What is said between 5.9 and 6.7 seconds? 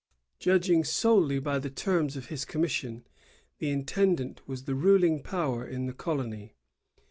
colony.